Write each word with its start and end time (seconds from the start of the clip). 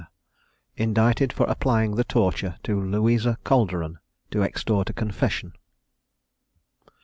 INDICTED 0.77 1.31
FOR 1.31 1.47
APPLYING 1.47 1.93
THE 1.95 2.03
TORTURE 2.03 2.57
TO 2.63 2.81
LOUISA 2.81 3.37
CALDERON, 3.43 3.99
TO 4.31 4.41
EXTORT 4.41 4.89
A 4.89 4.93
CONFESSION. 4.93 5.53